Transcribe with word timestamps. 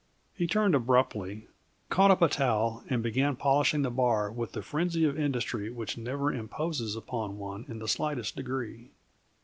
He 0.33 0.47
turned 0.47 0.73
abruptly, 0.73 1.47
caught 1.89 2.09
up 2.09 2.23
a 2.23 2.27
towel, 2.27 2.83
and 2.89 3.03
began 3.03 3.35
polishing 3.35 3.83
the 3.83 3.91
bar 3.91 4.31
with 4.31 4.53
the 4.53 4.63
frenzy 4.63 5.05
of 5.05 5.15
industry 5.19 5.69
which 5.69 5.95
never 5.95 6.33
imposes 6.33 6.95
upon 6.95 7.37
one 7.37 7.65
in 7.67 7.77
the 7.77 7.87
slightest 7.87 8.35
degree. 8.35 8.89